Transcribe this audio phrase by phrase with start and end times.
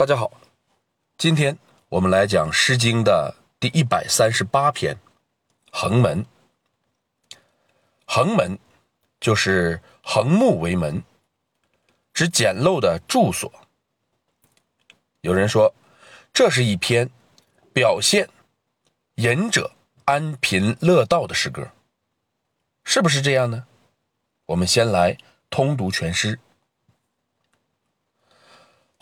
[0.00, 0.32] 大家好，
[1.18, 1.58] 今天
[1.90, 4.94] 我们来讲《诗经》的第一百三十八篇
[5.70, 6.24] 《横门》。
[8.06, 8.58] 横门
[9.20, 11.04] 就是横木为门，
[12.14, 13.52] 指简陋的住所。
[15.20, 15.74] 有人说，
[16.32, 17.10] 这是一篇
[17.74, 18.26] 表现
[19.16, 19.70] 隐者
[20.06, 21.72] 安贫乐道的诗歌，
[22.84, 23.66] 是不是这样呢？
[24.46, 25.18] 我们先来
[25.50, 26.40] 通读全诗。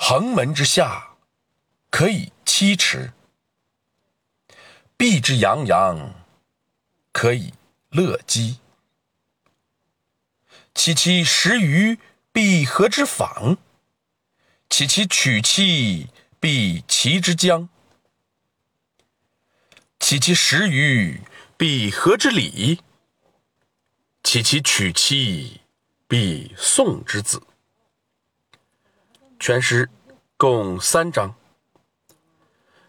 [0.00, 1.16] 横门之下，
[1.90, 3.10] 可以栖池；
[4.96, 6.14] 壁之洋洋，
[7.12, 7.52] 可以
[7.90, 8.60] 乐鸡。
[10.72, 11.98] 其其食鱼，
[12.32, 13.58] 必何之访？
[14.70, 16.08] 其其取妻，
[16.38, 17.68] 必其之疆。
[19.98, 21.22] 其其食鱼，
[21.56, 22.80] 必何之礼？
[24.22, 25.60] 其其取妻，
[26.06, 27.42] 必宋之子。
[29.40, 29.88] 全诗
[30.36, 31.32] 共三章。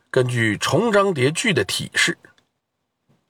[0.10, 2.18] 根据重章叠句的体式，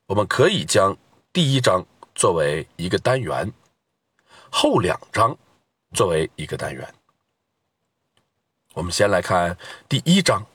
[0.06, 0.98] 我们可以将
[1.34, 3.52] 第一章作为一个单元，
[4.50, 5.38] 后两章
[5.92, 6.94] 作为一个单元。
[8.74, 9.58] 我们先来看
[9.90, 10.48] 第一章。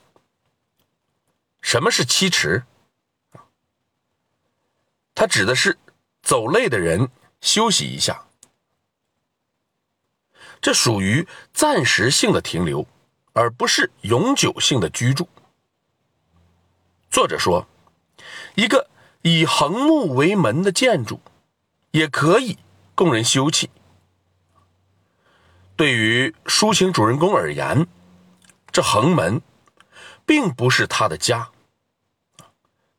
[1.61, 2.63] 什么是七池？
[5.13, 5.77] 它指的是
[6.23, 7.09] 走累的人
[7.41, 8.24] 休息一下。
[10.65, 12.87] 这属于暂时性的停留，
[13.33, 15.29] 而不是永久性的居住。
[17.11, 17.67] 作者说，
[18.55, 18.89] 一个
[19.21, 21.21] 以横木为门的建筑，
[21.91, 22.57] 也可以
[22.95, 23.67] 供人休憩。
[25.75, 27.85] 对于抒情主人公而言，
[28.71, 29.43] 这横门
[30.25, 31.51] 并不是他的家，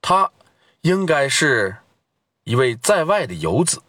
[0.00, 0.31] 他
[0.83, 1.78] 应该是
[2.44, 3.83] 一位在外的游子。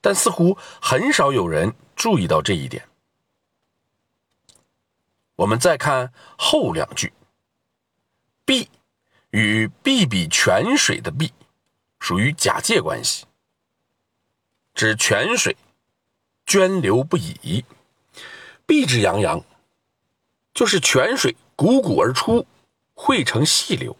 [0.00, 2.88] 但似乎很少有人注意到这一点。
[5.36, 7.12] 我们再看后两句
[8.46, 8.70] ，“碧”
[9.30, 11.32] 与“碧比泉水”的“碧”
[12.00, 13.26] 属于假借关系，
[14.74, 15.56] 指泉水
[16.46, 17.64] 涓流不已
[18.64, 19.44] ；“碧之洋洋”
[20.54, 22.46] 就是泉水汩汩而出，
[22.94, 23.94] 汇成细流。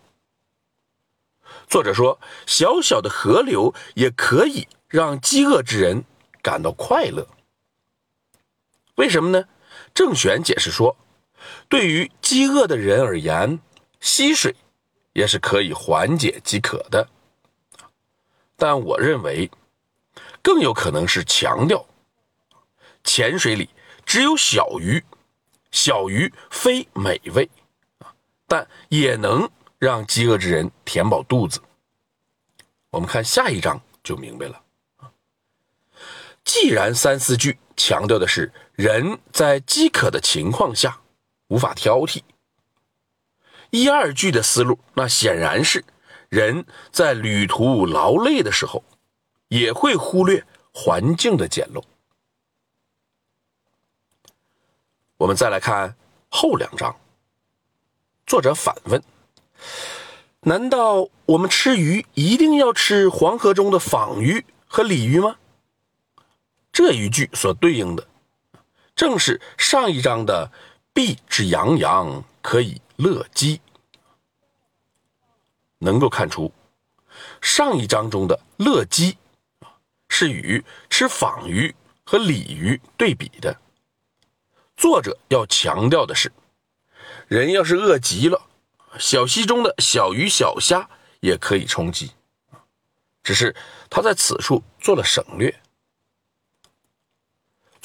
[1.69, 4.67] 作者说，小小的河流也可以。
[4.89, 6.05] 让饥饿之人
[6.43, 7.27] 感到快乐，
[8.95, 9.49] 为什么呢？
[9.93, 10.97] 郑玄解释说，
[11.69, 13.59] 对于饥饿的人而言，
[14.01, 14.55] 溪水
[15.13, 17.09] 也是可以缓解饥渴的。
[18.57, 19.51] 但我认为，
[20.41, 21.85] 更有可能是强调，
[23.03, 23.69] 浅水里
[24.05, 25.05] 只有小鱼，
[25.73, 27.51] 小鱼非美味
[28.47, 31.61] 但也能让饥饿之人填饱肚子。
[32.91, 34.63] 我们看下一章就明白了。
[36.47, 41.01] 既然三四句强调的是人在饥渴的情况下
[41.49, 42.23] 无法挑剔，
[43.71, 45.85] 一二句的思路那显然是
[46.29, 48.85] 人在旅途劳累的时候
[49.49, 51.83] 也会忽略环境的简陋。
[55.17, 55.97] 我们再来看
[56.31, 56.95] 后两章，
[58.25, 59.03] 作者反问：
[60.43, 65.39] 难道我们吃鱼一定要吃黄河中的仿鱼和鲤鱼吗？
[66.77, 68.07] 这一句所对应的，
[68.95, 70.53] 正是上一章的
[70.93, 73.63] “壁之洋洋，可以乐鸡”。
[75.81, 76.53] 能够看出，
[77.41, 79.17] 上一章中的“乐鸡”
[80.11, 83.59] 是与吃仿鱼和鲤鱼对比的。
[84.77, 86.31] 作者要强调的是，
[87.27, 88.43] 人要是饿极了，
[88.99, 92.11] 小溪中的小鱼小虾也可以充饥，
[93.23, 93.57] 只是
[93.89, 95.59] 他在此处做了省略。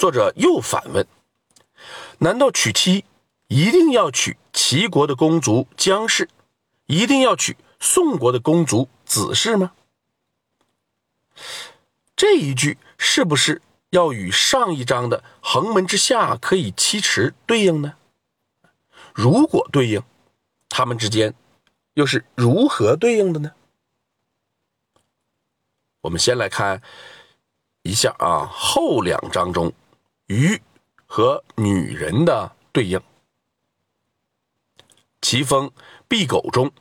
[0.02, 1.06] 作者又反问
[2.18, 3.06] ：“难道娶妻
[3.50, 6.28] 一定要娶齐国的公族姜氏，
[6.88, 9.74] 一定要娶宋国的公族子氏吗？”
[12.18, 13.62] 这一句是不是
[13.92, 17.94] 要与上一章的“横门之下可以栖池”对应呢？
[19.14, 20.02] 如果对应，
[20.68, 21.36] 他们之间
[21.94, 23.52] 又是如何对应的呢？
[26.02, 26.82] 我们先来看
[27.84, 29.72] 一下啊，后两章中。
[30.32, 30.62] 鱼
[31.06, 33.02] 和女人的对应，
[35.22, 35.70] 齐风
[36.08, 36.72] 避狗中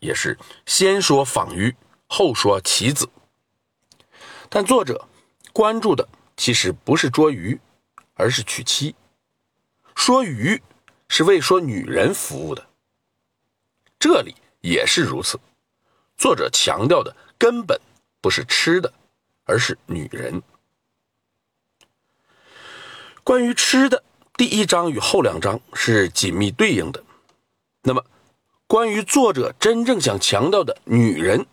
[0.00, 1.76] 也是先说访鱼，
[2.06, 3.06] 后说其子。
[4.48, 5.06] 但作者
[5.52, 6.08] 关注的
[6.38, 7.60] 其实不是捉鱼，
[8.14, 8.94] 而是娶妻。
[9.94, 10.62] 说鱼
[11.08, 12.66] 是为说女人服务的，
[13.98, 15.38] 这里也是如此。
[16.16, 17.78] 作者强调的根本
[18.22, 18.90] 不是吃的，
[19.44, 20.42] 而是女人。
[23.26, 24.04] 关于吃的，
[24.36, 27.02] 第一章与后两章是紧密对应的。
[27.82, 28.04] 那么，
[28.68, 31.44] 关于作者真正想强调的女人，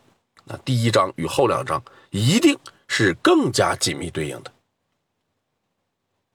[0.44, 4.54] 那第一章与后两章一定是更加紧密对应的。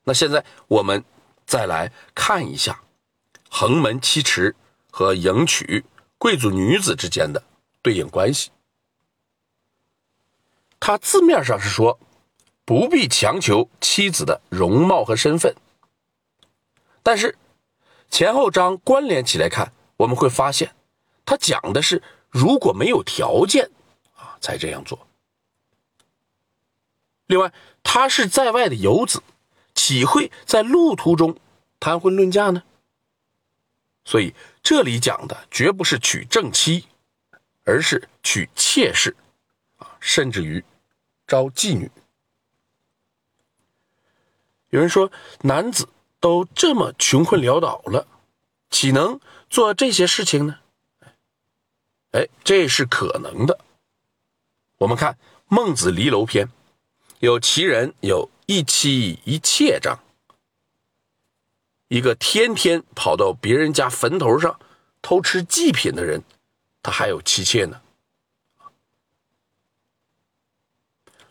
[0.03, 1.05] 那现在我们
[1.47, 2.83] 再来看一下
[3.49, 4.57] 横门七池
[4.91, 5.85] 和迎娶
[6.19, 7.41] 贵族女子之间的
[7.81, 8.51] 对应关系。
[10.81, 11.97] 它字面上是说
[12.69, 15.55] 不必强求妻子的容貌和身份，
[17.03, 17.39] 但是
[18.11, 19.73] 前后章关联起来看。
[19.97, 20.75] 我们会发现，
[21.25, 23.71] 他讲的是如果没有条件
[24.15, 25.09] 啊，才这样做。
[27.25, 29.23] 另外，他是在外的游子，
[29.75, 31.39] 岂会在路途中
[31.81, 32.63] 谈婚论嫁呢？
[34.05, 36.85] 所以这里讲的绝不是娶正妻，
[37.65, 39.17] 而是娶妾室，
[39.79, 40.63] 啊，甚至于
[41.27, 41.91] 招妓女。
[44.71, 45.11] 有人说，
[45.43, 45.89] 男子
[46.21, 48.07] 都这么穷困潦倒了，
[48.71, 49.19] 岂能？
[49.49, 50.59] 做这些事情呢？
[52.13, 53.59] 哎，这是可能的。
[54.77, 55.15] 我们看
[55.49, 56.47] 《孟子离楼篇》，
[57.21, 59.99] 有其人有一妻一妾章。
[61.89, 64.61] 一个天天跑到别人家坟头上
[65.01, 66.23] 偷吃祭品的人，
[66.83, 67.81] 他还有妻妾呢。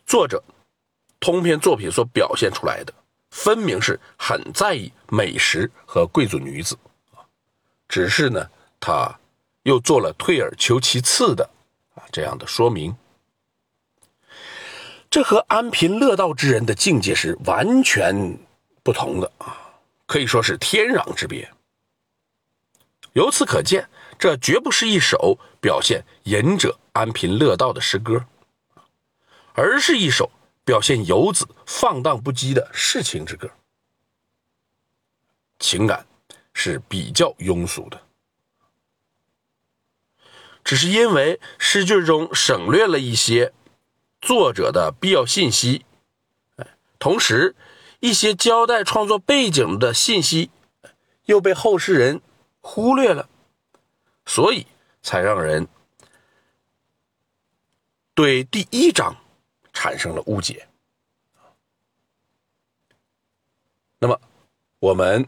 [0.04, 0.42] 作者
[1.20, 2.92] 通篇作品所表现出来的，
[3.38, 6.76] 分明是很在意美食和贵族女子。
[7.88, 8.50] 只是呢，
[8.80, 9.18] 他
[9.62, 11.48] 又做了退而求其次的
[11.94, 12.96] 啊这样的说明，
[15.08, 18.36] 这和安贫乐道之人的境界是完全
[18.82, 19.56] 不同的啊，
[20.06, 21.48] 可以说是天壤之别。
[23.12, 23.88] 由此可见，
[24.18, 28.26] 这绝不是一首表现隐者安贫乐道的诗歌，
[29.54, 30.30] 而是一首
[30.68, 33.50] 表现游子放荡不羁的世情之歌，
[35.58, 36.06] 情感。
[36.60, 38.02] 是比较庸俗的，
[40.64, 43.52] 只是因为诗句中省略了一些
[44.20, 45.86] 作者的必要信息，
[46.98, 47.54] 同时
[48.00, 50.50] 一些交代创作背景的信息
[51.26, 52.20] 又被后世人
[52.60, 53.28] 忽略了，
[54.26, 54.66] 所以
[55.00, 55.68] 才让人
[58.14, 59.14] 对第一章
[59.78, 60.66] 产生了误解。
[64.00, 64.20] 那么，
[64.80, 65.24] 我们。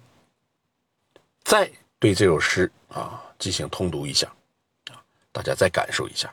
[1.44, 4.32] 再对这首诗啊进行通读一下，
[4.91, 5.02] 啊，
[5.32, 6.32] 大家再感受一下。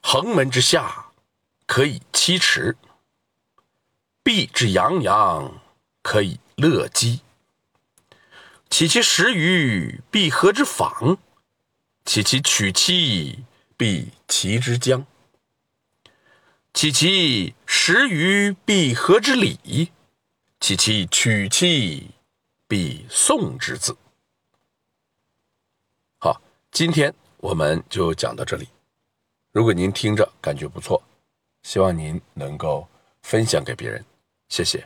[0.00, 1.06] 横门之下，
[1.66, 2.76] 可以栖池；
[4.22, 5.60] 壁之洋洋，
[6.02, 7.22] 可以乐鸡。
[8.70, 11.18] 岂其食鱼，必何之访？
[12.04, 13.44] 岂其取妻，
[13.76, 15.04] 必齐之疆？
[16.74, 19.92] 其其食于，必合之理，
[20.58, 22.10] 其其取妻？
[22.66, 23.96] 必送之字。
[26.18, 26.42] 好，
[26.72, 28.66] 今天我们就讲到这里。
[29.52, 31.00] 如果您听着感觉不错，
[31.62, 32.88] 希望您能够
[33.22, 34.04] 分享给别人，
[34.48, 34.84] 谢谢。